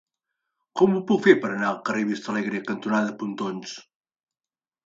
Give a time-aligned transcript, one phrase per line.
[0.79, 3.77] Com ho puc fer per anar al carrer Vistalegre cantonada Pontons?